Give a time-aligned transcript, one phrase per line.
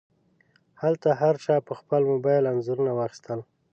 [0.81, 3.39] هلته هر چا په خپل موبایل انځورونه واخیستل.